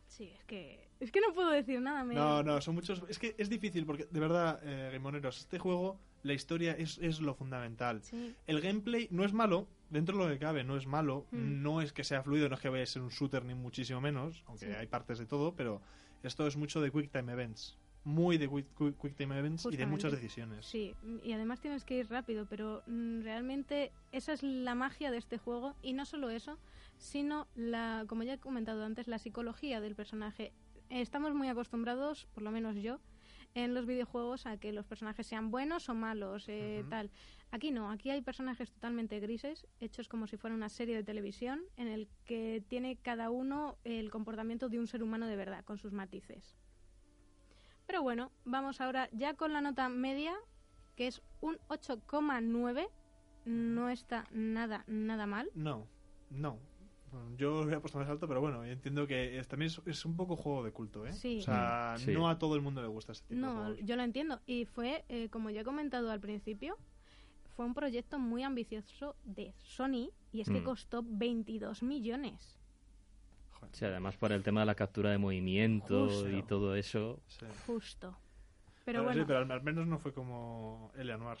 sí, 0.08 0.32
es 0.36 0.44
que. 0.44 0.88
Es 1.00 1.10
que 1.10 1.20
no 1.20 1.32
puedo 1.32 1.50
decir 1.50 1.80
nada. 1.80 2.04
Me... 2.04 2.14
No, 2.14 2.42
no, 2.42 2.60
son 2.60 2.74
muchos. 2.74 3.02
Es 3.08 3.18
que 3.18 3.34
es 3.38 3.48
difícil 3.48 3.86
porque, 3.86 4.06
de 4.10 4.20
verdad, 4.20 4.60
eh, 4.64 4.90
Gamoneros, 4.92 5.38
este 5.38 5.58
juego, 5.58 5.98
la 6.24 6.32
historia 6.32 6.72
es, 6.72 6.98
es 6.98 7.20
lo 7.20 7.34
fundamental. 7.34 8.02
Sí, 8.02 8.34
El 8.46 8.60
gameplay 8.60 9.06
no 9.12 9.24
es 9.24 9.32
malo, 9.32 9.68
dentro 9.90 10.16
de 10.18 10.24
lo 10.24 10.30
que 10.30 10.38
cabe, 10.40 10.64
no 10.64 10.76
es 10.76 10.86
malo. 10.86 11.26
Mm. 11.30 11.62
No 11.62 11.80
es 11.80 11.92
que 11.92 12.02
sea 12.02 12.22
fluido, 12.22 12.48
no 12.48 12.56
es 12.56 12.60
que 12.60 12.68
vaya 12.70 12.82
a 12.82 12.86
ser 12.86 13.02
un 13.02 13.10
shooter 13.10 13.44
ni 13.44 13.54
muchísimo 13.54 14.00
menos, 14.00 14.42
aunque 14.46 14.66
Sí. 14.66 14.72
hay 14.72 14.86
partes 14.88 15.18
de 15.18 15.26
todo, 15.26 15.54
pero 15.54 15.80
esto 16.22 16.46
es 16.46 16.56
mucho 16.56 16.80
de 16.80 16.90
Quick 16.90 17.12
Time 17.12 17.32
Events. 17.32 17.78
Muy 18.06 18.36
de 18.36 18.48
Quick, 18.50 18.66
quick- 18.76 19.00
quick 19.00 19.16
Time 19.16 19.38
Events 19.38 19.66
y 19.70 19.76
de 19.76 19.86
muchas 19.86 20.12
decisiones. 20.12 20.66
Sí, 20.66 20.94
y 21.22 21.32
además 21.32 21.60
tienes 21.62 21.84
que 21.84 21.96
ir 21.98 22.08
rápido, 22.10 22.46
pero 22.50 22.82
mm, 22.86 23.22
realmente 23.22 23.92
esa 24.12 24.32
es 24.34 24.42
la 24.42 24.74
magia 24.74 25.10
de 25.10 25.16
este 25.18 25.38
juego 25.38 25.74
y 25.82 25.94
no 25.94 26.04
solo 26.04 26.28
eso, 26.28 26.58
sino 26.98 27.46
la, 27.54 28.04
como 28.06 28.22
ya 28.22 28.34
he 28.34 28.38
comentado 28.38 28.84
antes, 28.84 29.08
la 29.08 29.18
psicología 29.18 29.80
del 29.80 29.94
personaje. 29.94 30.52
Estamos 30.90 31.34
muy 31.34 31.48
acostumbrados, 31.48 32.26
por 32.34 32.42
lo 32.42 32.50
menos 32.50 32.76
yo, 32.76 32.98
en 33.54 33.72
los 33.72 33.86
videojuegos 33.86 34.46
a 34.46 34.56
que 34.58 34.72
los 34.72 34.84
personajes 34.84 35.26
sean 35.26 35.50
buenos 35.50 35.88
o 35.88 35.94
malos, 35.94 36.48
eh, 36.48 36.84
tal. 36.90 37.10
Aquí 37.50 37.70
no, 37.70 37.90
aquí 37.90 38.10
hay 38.10 38.20
personajes 38.20 38.72
totalmente 38.72 39.20
grises, 39.20 39.66
hechos 39.80 40.08
como 40.08 40.26
si 40.26 40.36
fuera 40.36 40.56
una 40.56 40.68
serie 40.68 40.96
de 40.96 41.04
televisión, 41.04 41.62
en 41.76 41.88
el 41.88 42.08
que 42.24 42.64
tiene 42.68 42.96
cada 42.96 43.30
uno 43.30 43.78
el 43.84 44.10
comportamiento 44.10 44.68
de 44.68 44.80
un 44.80 44.88
ser 44.88 45.02
humano 45.02 45.26
de 45.26 45.36
verdad, 45.36 45.64
con 45.64 45.78
sus 45.78 45.92
matices. 45.92 46.56
Pero 47.86 48.02
bueno, 48.02 48.32
vamos 48.44 48.80
ahora 48.80 49.08
ya 49.12 49.34
con 49.34 49.52
la 49.52 49.60
nota 49.60 49.88
media, 49.88 50.34
que 50.96 51.06
es 51.06 51.22
un 51.40 51.58
8,9. 51.68 52.88
No 53.44 53.90
está 53.90 54.26
nada, 54.32 54.84
nada 54.86 55.26
mal. 55.26 55.50
No, 55.54 55.86
no. 56.30 56.58
Bueno, 57.14 57.36
Yo 57.36 57.50
lo 57.50 57.60
hubiera 57.62 57.80
puesto 57.80 57.98
más 57.98 58.08
alto, 58.08 58.26
pero 58.26 58.40
bueno, 58.40 58.64
entiendo 58.64 59.06
que 59.06 59.38
es- 59.38 59.46
también 59.46 59.68
es, 59.70 59.80
es 59.86 60.04
un 60.04 60.16
poco 60.16 60.34
juego 60.36 60.64
de 60.64 60.72
culto, 60.72 61.06
¿eh? 61.06 61.12
Sí. 61.12 61.38
O 61.38 61.42
sea, 61.42 61.94
Mm, 61.96 62.00
sí. 62.00 62.12
no 62.12 62.28
a 62.28 62.38
todo 62.38 62.56
el 62.56 62.60
mundo 62.62 62.82
le 62.82 62.88
gusta 62.88 63.12
este 63.12 63.28
tipo 63.34 63.40
de 63.40 63.46
No, 63.46 63.54
juegos. 63.64 63.78
yo 63.84 63.96
lo 63.96 64.02
entiendo. 64.02 64.40
Y 64.46 64.64
fue, 64.64 65.04
eh, 65.08 65.28
como 65.30 65.50
ya 65.50 65.60
he 65.60 65.64
comentado 65.64 66.10
al 66.10 66.18
principio, 66.20 66.76
fue 67.54 67.64
un 67.66 67.74
proyecto 67.74 68.18
muy 68.18 68.42
ambicioso 68.42 69.14
de 69.24 69.54
Sony 69.62 70.10
y 70.32 70.40
es 70.40 70.48
que 70.48 70.60
Mm. 70.60 70.64
costó 70.64 71.04
22 71.06 71.82
millones. 71.84 72.58
Joder. 73.52 73.74
Sí, 73.76 73.84
además 73.84 74.16
por 74.16 74.32
el 74.32 74.42
tema 74.42 74.60
de 74.60 74.66
la 74.66 74.74
captura 74.74 75.10
de 75.10 75.18
movimiento 75.18 76.06
Justo. 76.08 76.30
y 76.30 76.42
todo 76.42 76.74
eso. 76.74 77.20
Sí. 77.28 77.46
Justo. 77.66 78.16
Pero 78.84 78.98
Bueno, 79.04 79.04
bueno, 79.10 79.22
sí, 79.22 79.26
pero 79.26 79.38
al, 79.38 79.50
al 79.52 79.62
menos 79.62 79.86
no 79.86 79.98
fue 79.98 80.12
como 80.12 80.90
Eleanor. 80.96 81.38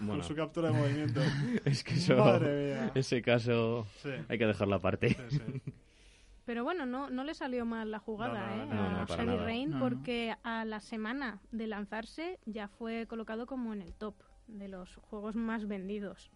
Bueno, 0.00 0.14
Con 0.14 0.24
su 0.24 0.34
captura 0.34 0.70
de 0.70 0.78
movimiento. 0.78 1.20
es 1.64 1.84
que 1.84 1.94
eso, 1.94 2.16
Madre 2.16 2.74
mía. 2.74 2.92
ese 2.94 3.22
caso 3.22 3.86
Sí, 4.02 4.08
hay 4.28 4.38
que 4.38 4.46
dejarlo 4.46 4.74
aparte. 4.76 5.10
sí, 5.28 5.38
sí. 5.38 5.72
pero 6.46 6.64
bueno, 6.64 6.86
no, 6.86 7.10
no 7.10 7.22
le 7.22 7.34
salió 7.34 7.64
mal 7.66 7.90
la 7.90 7.98
jugada 8.00 8.46
No, 8.56 8.56
no, 8.56 8.62
¿eh? 8.64 8.66
no, 8.66 9.14
a 9.14 9.24
nada. 9.24 9.44
Rain 9.44 9.70
No, 9.70 9.78
no. 9.78 9.84
porque 9.84 10.34
a 10.42 10.64
la 10.64 10.80
semana 10.80 11.40
de 11.52 11.66
lanzarse 11.66 12.38
ya 12.46 12.66
fue 12.68 13.06
colocado 13.06 13.46
como 13.46 13.72
en 13.72 13.82
el 13.82 13.94
top 13.94 14.14
de 14.48 14.68
los 14.68 14.96
juegos 14.96 15.36
más 15.36 15.68
vendidos. 15.68 16.30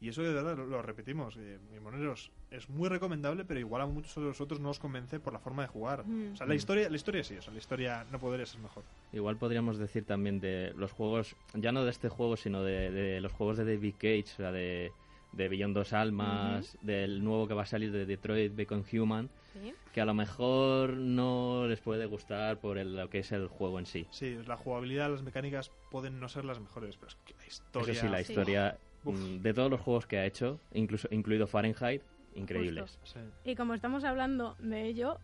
Y 0.00 0.08
eso 0.10 0.22
de 0.22 0.32
verdad 0.32 0.56
lo, 0.56 0.66
lo 0.66 0.80
repetimos, 0.80 1.36
eh, 1.38 1.58
Moneros, 1.82 2.30
es 2.52 2.68
muy 2.68 2.88
recomendable, 2.88 3.44
pero 3.44 3.58
igual 3.58 3.82
a 3.82 3.86
muchos 3.86 4.14
de 4.14 4.22
los 4.22 4.40
otros 4.40 4.60
no 4.60 4.70
os 4.70 4.78
convence 4.78 5.18
por 5.18 5.32
la 5.32 5.40
forma 5.40 5.62
de 5.62 5.68
jugar. 5.68 6.06
Mm. 6.06 6.32
O 6.34 6.36
sea, 6.36 6.46
la 6.46 6.54
historia, 6.54 6.88
la 6.88 6.96
historia 6.96 7.24
sí, 7.24 7.36
o 7.36 7.42
sea, 7.42 7.52
la 7.52 7.58
historia 7.58 8.06
no 8.12 8.20
podría 8.20 8.46
ser 8.46 8.60
mejor. 8.60 8.84
Igual 9.12 9.36
podríamos 9.38 9.76
decir 9.78 10.04
también 10.04 10.38
de 10.38 10.72
los 10.76 10.92
juegos, 10.92 11.34
ya 11.54 11.72
no 11.72 11.84
de 11.84 11.90
este 11.90 12.08
juego, 12.08 12.36
sino 12.36 12.62
de, 12.62 12.90
de 12.92 13.20
los 13.20 13.32
juegos 13.32 13.56
de 13.56 13.64
David 13.64 13.94
Cage, 13.98 14.24
o 14.34 14.36
sea, 14.36 14.52
de, 14.52 14.92
de 15.32 15.48
Beyond 15.48 15.74
Dos 15.74 15.92
Almas, 15.92 16.78
del 16.80 17.24
nuevo 17.24 17.48
que 17.48 17.54
va 17.54 17.62
a 17.62 17.66
salir 17.66 17.90
de 17.90 18.06
Detroit 18.06 18.54
Become 18.54 18.84
Human, 18.92 19.28
¿sí? 19.52 19.74
que 19.92 20.00
a 20.00 20.04
lo 20.04 20.14
mejor 20.14 20.90
no 20.96 21.66
les 21.66 21.80
puede 21.80 22.06
gustar 22.06 22.60
por 22.60 22.78
el- 22.78 22.94
lo 22.94 23.10
que 23.10 23.18
es 23.18 23.32
el 23.32 23.48
juego 23.48 23.80
en 23.80 23.86
sí. 23.86 24.06
Sí, 24.10 24.38
la 24.46 24.56
jugabilidad, 24.56 25.10
las 25.10 25.22
mecánicas 25.22 25.72
pueden 25.90 26.20
no 26.20 26.28
ser 26.28 26.44
las 26.44 26.60
mejores, 26.60 26.96
pero 26.96 27.08
es 27.08 27.16
que 27.24 27.34
la 27.34 27.46
historia... 27.46 27.92
Eso 27.92 28.00
sí, 28.02 28.08
la 28.08 28.22
Sí. 28.22 28.32
historia 28.32 28.78
Uf. 29.08 29.18
mm, 29.18 29.40
de 29.40 29.54
todos 29.54 29.70
los 29.70 29.80
juegos 29.80 30.06
que 30.06 30.18
ha 30.18 30.26
hecho, 30.26 30.60
incluso 30.72 31.08
incluido 31.10 31.46
Fahrenheit, 31.46 32.02
increíbles. 32.34 32.98
Sí. 33.04 33.20
Y 33.44 33.54
como 33.54 33.74
estamos 33.74 34.04
hablando 34.04 34.56
de 34.58 34.84
ello, 34.84 35.18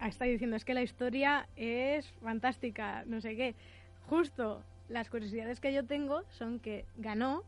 está 0.00 0.24
diciendo 0.24 0.56
es 0.56 0.64
que 0.64 0.74
la 0.74 0.82
historia 0.82 1.48
es 1.56 2.10
fantástica, 2.22 3.04
no 3.06 3.20
sé 3.20 3.36
qué. 3.36 3.54
Justo 4.08 4.62
las 4.88 5.08
curiosidades 5.08 5.60
que 5.60 5.72
yo 5.72 5.84
tengo 5.84 6.22
son 6.30 6.58
que 6.58 6.84
ganó 6.96 7.44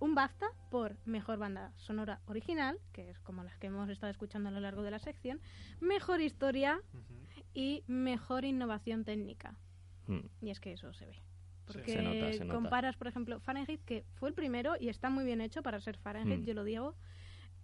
un 0.00 0.14
BAFTA 0.14 0.46
por 0.70 0.96
mejor 1.06 1.38
banda 1.38 1.72
sonora 1.76 2.20
original, 2.26 2.78
que 2.92 3.10
es 3.10 3.18
como 3.20 3.42
las 3.42 3.56
que 3.58 3.66
hemos 3.66 3.88
estado 3.88 4.10
escuchando 4.10 4.48
a 4.48 4.52
lo 4.52 4.60
largo 4.60 4.82
de 4.82 4.92
la 4.92 4.98
sección, 5.00 5.40
mejor 5.80 6.20
historia 6.20 6.80
y 7.52 7.82
mejor 7.88 8.44
innovación 8.44 9.04
técnica. 9.04 9.56
Mm. 10.06 10.20
Y 10.40 10.50
es 10.50 10.60
que 10.60 10.72
eso 10.72 10.92
se 10.92 11.06
ve. 11.06 11.27
Sí. 11.68 11.78
Porque 11.78 11.92
Se 11.92 12.02
nota, 12.02 12.32
se 12.32 12.44
nota. 12.44 12.54
comparas, 12.54 12.96
por 12.96 13.06
ejemplo, 13.08 13.40
Fahrenheit, 13.40 13.82
que 13.84 14.04
fue 14.14 14.28
el 14.28 14.34
primero 14.34 14.74
y 14.78 14.88
está 14.88 15.10
muy 15.10 15.24
bien 15.24 15.40
hecho 15.40 15.62
para 15.62 15.80
ser 15.80 15.96
Fahrenheit, 15.98 16.40
Mm. 16.40 16.44
yo 16.44 16.54
lo 16.54 16.64
digo, 16.64 16.94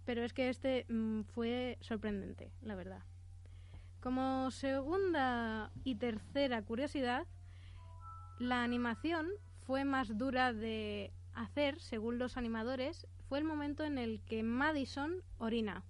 pero 0.05 0.23
es 0.23 0.33
que 0.33 0.49
este 0.49 0.85
mm, 0.89 1.21
fue 1.23 1.77
sorprendente, 1.81 2.51
la 2.61 2.75
verdad. 2.75 3.03
Como 3.99 4.51
segunda 4.51 5.71
y 5.83 5.95
tercera 5.95 6.61
curiosidad, 6.61 7.25
la 8.39 8.63
animación 8.63 9.29
fue 9.65 9.83
más 9.85 10.17
dura 10.17 10.53
de 10.53 11.11
hacer, 11.33 11.79
según 11.79 12.19
los 12.19 12.37
animadores, 12.37 13.07
fue 13.27 13.39
el 13.39 13.45
momento 13.45 13.83
en 13.83 13.97
el 13.97 14.21
que 14.21 14.43
Madison 14.43 15.23
orina. 15.39 15.83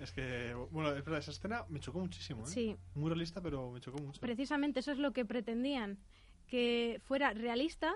Es 0.00 0.12
que, 0.12 0.54
bueno, 0.70 0.90
es 0.90 1.04
verdad, 1.04 1.18
esa 1.18 1.30
escena 1.30 1.64
me 1.68 1.78
chocó 1.78 2.00
muchísimo, 2.00 2.42
¿eh? 2.44 2.46
Sí, 2.46 2.76
Muy 2.94 3.08
realista, 3.08 3.40
pero 3.42 3.70
me 3.70 3.80
chocó 3.80 3.98
mucho. 4.02 4.20
precisamente 4.20 4.80
eso 4.80 4.92
es 4.92 4.98
lo 4.98 5.12
que 5.12 5.24
pretendían, 5.26 5.98
que 6.48 7.00
fuera 7.04 7.32
realista, 7.34 7.92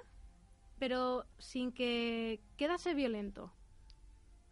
pero 0.79 1.25
sin 1.39 1.73
que 1.73 2.41
quedase 2.59 2.93
violento. 2.95 3.53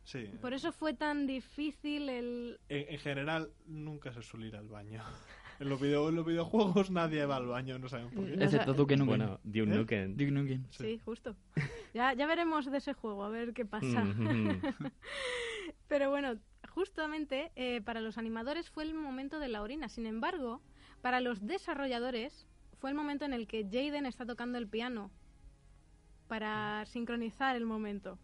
Sí. 0.05 0.29
Por 0.41 0.53
eso 0.55 0.73
fue 0.73 0.95
tan 0.95 1.27
difícil 1.29 2.09
el... 2.09 2.59
En, 2.69 2.95
en 2.95 2.99
general, 2.99 3.53
nunca 3.67 4.13
se 4.13 4.23
suele 4.23 4.47
ir 4.49 4.57
al 4.57 4.69
baño. 4.69 5.03
En 5.61 5.69
los, 5.69 5.81
video- 5.81 6.09
en 6.09 6.17
los 6.17 6.27
videojuegos 6.27 6.91
nadie 6.91 7.25
va 7.25 7.37
al 7.37 7.47
baño, 7.47 7.79
no 7.79 7.89
saben 7.89 8.11
por 8.11 8.25
qué. 8.27 8.35
Excepto 8.43 8.73
Duke 8.75 8.97
Nukem. 8.97 9.07
Bueno, 9.07 9.39
Duke 9.45 9.61
¿Eh? 9.61 9.67
Nukem. 9.67 10.13
Duke 10.17 10.31
Nukem. 10.33 10.65
Sí. 10.71 10.83
Sí, 10.83 11.01
justo. 11.05 11.37
Ya, 11.95 12.15
ya 12.15 12.27
veremos 12.27 12.69
de 12.69 12.79
ese 12.79 12.95
juego, 12.95 13.23
a 13.23 13.29
ver 13.29 13.53
qué 13.53 13.65
pasa. 13.65 14.03
Mm, 14.03 14.61
Pero 15.89 16.11
bueno, 16.11 16.37
justamente 16.75 17.53
eh, 17.57 17.81
para 17.83 18.01
los 18.01 18.19
animadores 18.19 18.71
fue 18.71 18.85
el 18.85 18.95
momento 18.95 19.39
de 19.39 19.49
la 19.49 19.63
orina. 19.63 19.89
Sin 19.89 20.07
embargo, 20.07 20.61
para 21.01 21.21
los 21.21 21.47
desarrolladores 21.47 22.47
fue 22.79 22.91
el 22.91 22.97
momento 22.97 23.25
en 23.25 23.33
el 23.33 23.47
que 23.47 23.65
Jaden 23.65 24.07
está 24.07 24.25
tocando 24.27 24.59
el 24.59 24.69
piano 24.69 25.11
para 26.29 26.85
sincronizar 26.87 27.57
el 27.57 27.67
momento. 27.67 28.19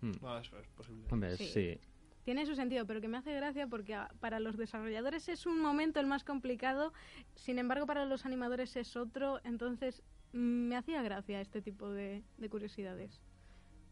mm. 0.00 0.12
No, 0.22 0.38
eso 0.38 0.58
es 0.58 0.68
posible. 0.68 1.06
Hombre, 1.10 1.36
Sí. 1.36 1.46
sí. 1.46 1.80
Tiene 2.24 2.44
su 2.44 2.54
sentido, 2.56 2.86
pero 2.86 3.00
que 3.00 3.06
me 3.08 3.18
hace 3.18 3.32
gracia 3.34 3.66
porque 3.68 3.94
a- 3.94 4.10
para 4.20 4.40
los 4.40 4.56
desarrolladores 4.56 5.28
es 5.28 5.46
un 5.46 5.60
momento 5.60 6.00
el 6.00 6.06
más 6.06 6.24
complicado, 6.24 6.92
sin 7.36 7.58
embargo 7.58 7.86
para 7.86 8.04
los 8.04 8.26
animadores 8.26 8.74
es 8.76 8.96
otro, 8.96 9.40
entonces 9.44 10.02
me 10.32 10.76
hacía 10.76 11.02
gracia 11.02 11.40
este 11.40 11.62
tipo 11.62 11.88
de, 11.90 12.22
de 12.36 12.48
curiosidades. 12.48 13.20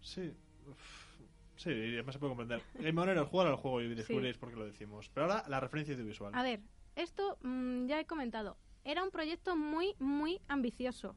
Sí. 0.00 0.32
Uf. 0.68 1.13
Sí, 1.56 1.70
además 1.70 2.14
se 2.14 2.18
puede 2.18 2.34
comprender. 2.34 2.62
Hay 2.84 2.92
manera 2.92 3.20
de 3.20 3.26
jugar 3.26 3.46
al 3.46 3.56
juego 3.56 3.80
y 3.80 3.94
descubriréis 3.94 4.38
por 4.38 4.50
qué 4.50 4.56
lo 4.56 4.66
decimos. 4.66 5.10
Pero 5.12 5.26
ahora, 5.26 5.44
la 5.48 5.60
referencia 5.60 5.94
audiovisual. 5.94 6.34
A 6.34 6.42
ver, 6.42 6.60
esto 6.96 7.38
mm, 7.42 7.86
ya 7.86 8.00
he 8.00 8.06
comentado, 8.06 8.56
era 8.84 9.02
un 9.02 9.10
proyecto 9.10 9.56
muy, 9.56 9.94
muy 9.98 10.40
ambicioso. 10.48 11.16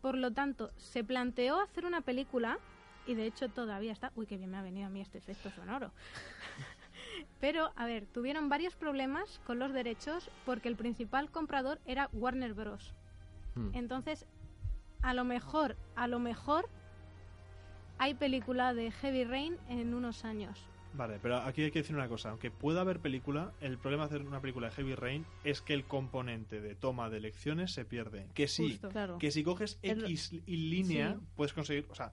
Por 0.00 0.16
lo 0.16 0.32
tanto, 0.32 0.72
se 0.76 1.02
planteó 1.04 1.60
hacer 1.60 1.86
una 1.86 2.02
película, 2.02 2.58
y 3.06 3.14
de 3.14 3.26
hecho 3.26 3.48
todavía 3.48 3.92
está... 3.92 4.12
Uy, 4.16 4.26
qué 4.26 4.36
bien 4.36 4.50
me 4.50 4.58
ha 4.58 4.62
venido 4.62 4.86
a 4.86 4.90
mí 4.90 5.00
este 5.00 5.18
efecto 5.18 5.50
sonoro. 5.50 5.92
Pero, 7.40 7.72
a 7.76 7.86
ver, 7.86 8.06
tuvieron 8.06 8.48
varios 8.48 8.76
problemas 8.76 9.40
con 9.46 9.58
los 9.58 9.72
derechos 9.72 10.30
porque 10.44 10.68
el 10.68 10.76
principal 10.76 11.30
comprador 11.30 11.80
era 11.86 12.08
Warner 12.12 12.54
Bros. 12.54 12.94
Mm. 13.54 13.70
Entonces, 13.74 14.26
a 15.02 15.14
lo 15.14 15.24
mejor, 15.24 15.76
a 15.96 16.08
lo 16.08 16.18
mejor, 16.18 16.68
hay 17.98 18.14
película 18.14 18.74
de 18.74 18.90
Heavy 18.90 19.24
Rain 19.24 19.56
en 19.68 19.94
unos 19.94 20.24
años. 20.24 20.58
Vale, 20.96 21.18
pero 21.20 21.38
aquí 21.38 21.62
hay 21.62 21.70
que 21.72 21.80
decir 21.80 21.96
una 21.96 22.06
cosa. 22.08 22.30
Aunque 22.30 22.52
pueda 22.52 22.82
haber 22.82 23.00
película, 23.00 23.52
el 23.60 23.78
problema 23.78 24.06
de 24.06 24.14
hacer 24.14 24.26
una 24.26 24.40
película 24.40 24.68
de 24.68 24.74
Heavy 24.76 24.94
Rain 24.94 25.26
es 25.42 25.60
que 25.60 25.74
el 25.74 25.84
componente 25.86 26.60
de 26.60 26.76
toma 26.76 27.10
de 27.10 27.16
elecciones 27.16 27.72
se 27.72 27.84
pierde. 27.84 28.28
Que 28.32 28.46
sí, 28.46 28.70
Justo. 28.70 28.90
Claro. 28.90 29.18
que 29.18 29.32
si 29.32 29.42
coges 29.42 29.78
X 29.82 30.32
y 30.46 30.56
línea, 30.56 31.14
Sí. 31.18 31.26
puedes 31.34 31.52
conseguir... 31.52 31.86
O 31.90 31.96
sea, 31.96 32.12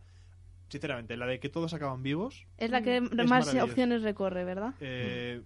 sinceramente, 0.69 1.15
la 1.15 1.27
de 1.27 1.39
que 1.39 1.50
todos 1.50 1.73
acaban 1.75 2.01
vivos... 2.01 2.47
Es 2.57 2.71
la 2.71 2.81
que 2.81 3.01
Mm. 3.01 3.27
más 3.27 3.53
opciones 3.55 4.01
recorre, 4.01 4.45
¿verdad? 4.45 4.73
Eh, 4.79 5.43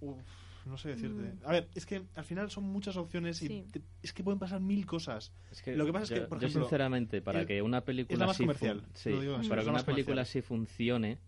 uf, 0.00 0.18
no 0.66 0.76
sé 0.78 0.90
decirte. 0.90 1.22
Mm. 1.22 1.38
A 1.46 1.52
ver, 1.52 1.68
es 1.74 1.86
que 1.86 2.02
al 2.14 2.24
final 2.24 2.50
son 2.50 2.64
muchas 2.64 2.96
opciones 2.96 3.40
y 3.42 3.46
Sí. 3.48 3.68
te- 3.70 3.82
es 4.02 4.12
que 4.12 4.22
pueden 4.24 4.38
pasar 4.38 4.60
mil 4.60 4.84
cosas. 4.86 5.32
Es 5.50 5.62
que 5.62 5.76
Lo 5.76 5.86
que 5.86 5.92
pasa 5.92 6.04
es 6.04 6.20
que, 6.20 6.26
por 6.26 6.38
yo 6.40 6.46
ejemplo, 6.46 6.62
sinceramente, 6.64 7.22
para 7.22 7.46
que 7.46 7.62
una 7.62 7.82
película 7.84 8.14
es 8.14 8.20
la 8.20 8.26
más 8.26 8.36
sí 8.36 8.44
fun- 8.44 8.54
comercial, 8.54 8.82
sí, 8.94 9.10
lo 9.10 9.20
digo 9.20 9.32
en 9.34 9.38
serio, 9.42 9.48
para 9.50 9.62
es 9.62 9.66
que 9.66 9.70
una 9.70 9.82
película 9.84 10.14
comercial. 10.16 10.42
sí 10.42 10.46
funcione, 10.46 11.18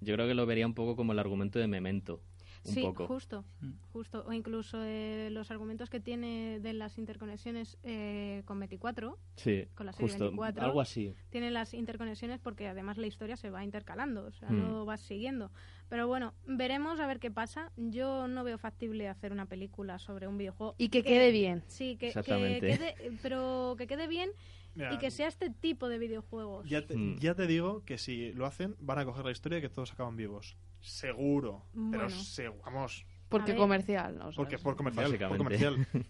yo 0.00 0.14
creo 0.14 0.26
que 0.28 0.34
lo 0.34 0.46
vería 0.46 0.66
un 0.66 0.74
poco 0.74 0.96
como 0.96 1.12
el 1.12 1.18
argumento 1.18 1.58
de 1.58 1.66
Memento, 1.66 2.22
un 2.68 2.74
sí, 2.74 2.82
poco. 2.82 3.06
justo, 3.06 3.44
Mm. 3.60 3.70
justo. 3.92 4.24
O 4.26 4.32
incluso 4.32 4.78
eh, 4.82 5.28
los 5.30 5.50
argumentos 5.50 5.90
que 5.90 6.00
tiene 6.00 6.60
de 6.60 6.72
las 6.72 6.98
interconexiones 6.98 7.78
eh, 7.82 8.42
con 8.44 8.58
24, 8.58 9.18
Sí, 9.36 9.66
con 9.74 9.86
la 9.86 9.92
serie 9.92 10.08
justo, 10.08 10.24
24. 10.24 10.64
algo 10.64 10.80
así. 10.80 11.14
tiene 11.30 11.50
las 11.50 11.74
interconexiones 11.74 12.38
porque 12.40 12.68
además 12.68 12.98
la 12.98 13.06
historia 13.06 13.36
se 13.36 13.50
va 13.50 13.64
intercalando, 13.64 14.24
o 14.26 14.32
sea, 14.32 14.50
Mm. 14.50 14.58
no 14.58 14.84
vas 14.84 15.00
siguiendo. 15.00 15.50
Pero 15.88 16.06
bueno, 16.08 16.34
veremos 16.46 16.98
a 17.00 17.06
ver 17.06 17.20
qué 17.20 17.30
pasa. 17.30 17.70
Yo 17.76 18.26
no 18.28 18.42
veo 18.44 18.58
factible 18.58 19.08
hacer 19.08 19.32
una 19.32 19.46
película 19.46 19.98
sobre 19.98 20.26
un 20.26 20.36
videojuego. 20.36 20.74
Y 20.78 20.88
que 20.88 21.02
quede 21.02 21.30
bien. 21.30 21.62
Sí, 21.68 21.96
que, 21.96 22.12
que 22.12 22.22
quede, 22.60 22.94
pero 23.22 23.74
que 23.78 23.86
quede 23.86 24.08
bien 24.08 24.30
Mira, 24.74 24.92
y 24.92 24.98
que 24.98 25.10
sea 25.10 25.28
este 25.28 25.48
tipo 25.48 25.88
de 25.88 25.98
videojuegos. 25.98 26.68
Ya 26.68 26.84
te, 26.86 26.96
Mm. 26.96 27.18
ya 27.18 27.34
te 27.34 27.46
digo 27.46 27.82
que 27.84 27.98
si 27.98 28.32
lo 28.32 28.46
hacen, 28.46 28.74
van 28.80 28.98
a 28.98 29.04
coger 29.04 29.24
la 29.24 29.30
historia 29.30 29.58
y 29.58 29.60
que 29.62 29.68
todos 29.68 29.92
acaban 29.92 30.16
vivos. 30.16 30.56
Seguro. 30.80 31.64
Pero 31.90 32.08
se- 32.10 32.48
vamos. 32.48 33.04
Porque 33.28 33.52
ver. 33.52 33.60
comercial, 33.60 34.18
¿no? 34.18 34.30
Porque 34.36 34.56
es- 34.56 34.62
por 34.62 34.76
comercial. 34.76 35.16
Por 35.28 35.36
comercial. 35.38 35.86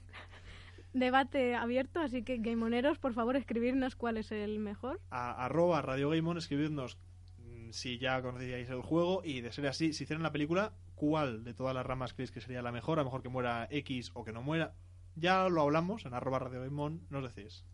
debate 0.92 1.54
abierto, 1.54 2.00
así 2.00 2.22
que 2.22 2.38
Gameoneros, 2.38 2.98
por 2.98 3.12
favor, 3.12 3.36
escribirnos 3.36 3.96
cuál 3.96 4.16
es 4.16 4.32
el 4.32 4.58
mejor. 4.58 5.00
A, 5.10 5.44
arroba 5.44 5.82
Radio 5.82 6.10
Game 6.10 6.28
On, 6.28 6.38
escribidnos 6.38 6.98
mm, 7.38 7.70
si 7.70 7.98
ya 7.98 8.22
conocíais 8.22 8.70
el 8.70 8.80
juego 8.82 9.22
y 9.24 9.40
de 9.42 9.52
ser 9.52 9.66
así, 9.66 9.92
si 9.92 10.04
hicieran 10.04 10.22
la 10.22 10.32
película, 10.32 10.72
cuál 10.94 11.44
de 11.44 11.52
todas 11.54 11.74
las 11.74 11.84
ramas 11.84 12.14
creéis 12.14 12.30
que 12.30 12.40
sería 12.40 12.62
la 12.62 12.72
mejor, 12.72 12.98
a 12.98 13.02
lo 13.02 13.06
mejor 13.06 13.22
que 13.22 13.28
muera 13.28 13.68
X 13.70 14.10
o 14.14 14.24
que 14.24 14.32
no 14.32 14.42
muera. 14.42 14.74
Ya 15.16 15.48
lo 15.48 15.62
hablamos 15.62 16.04
en 16.06 16.14
arroba 16.14 16.38
Radio 16.38 16.60
Game 16.62 16.80
On, 16.82 17.00
nos 17.10 17.34
decís. 17.34 17.64